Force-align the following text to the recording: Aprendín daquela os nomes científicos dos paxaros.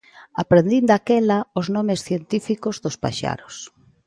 Aprendín 0.41 0.83
daquela 0.91 1.37
os 1.59 1.67
nomes 1.75 1.99
científicos 2.07 2.75
dos 2.83 2.95
paxaros. 3.03 3.55